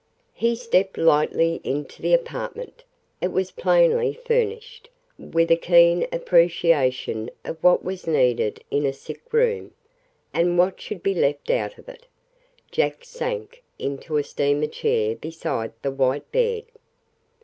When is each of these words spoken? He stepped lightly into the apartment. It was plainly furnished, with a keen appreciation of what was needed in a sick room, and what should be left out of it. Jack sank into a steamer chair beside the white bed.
He 0.33 0.55
stepped 0.55 0.97
lightly 0.97 1.61
into 1.63 2.01
the 2.01 2.11
apartment. 2.15 2.83
It 3.21 3.27
was 3.31 3.51
plainly 3.51 4.13
furnished, 4.15 4.89
with 5.19 5.51
a 5.51 5.55
keen 5.55 6.07
appreciation 6.11 7.29
of 7.45 7.63
what 7.63 7.83
was 7.83 8.07
needed 8.07 8.63
in 8.71 8.87
a 8.87 8.93
sick 8.93 9.21
room, 9.31 9.73
and 10.33 10.57
what 10.57 10.81
should 10.81 11.03
be 11.03 11.13
left 11.13 11.51
out 11.51 11.77
of 11.77 11.87
it. 11.87 12.07
Jack 12.71 13.05
sank 13.05 13.61
into 13.77 14.17
a 14.17 14.23
steamer 14.23 14.65
chair 14.65 15.15
beside 15.15 15.71
the 15.83 15.91
white 15.91 16.31
bed. 16.31 16.63